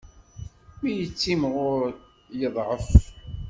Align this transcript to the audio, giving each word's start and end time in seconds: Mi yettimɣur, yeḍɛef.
Mi 0.81 0.91
yettimɣur, 0.97 1.87
yeḍɛef. 2.39 2.87